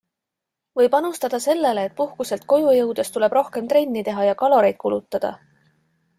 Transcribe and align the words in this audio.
Või 0.77 0.87
panustada 0.93 1.39
sellele, 1.45 1.83
et 1.89 1.93
puhkuselt 1.99 2.47
koju 2.55 2.73
jõudes 2.77 3.15
tuleb 3.17 3.37
rohkem 3.41 3.69
trenni 3.75 4.05
teha 4.09 4.27
ja 4.31 4.35
kaloreid 4.41 4.83
kulutada. 4.87 5.35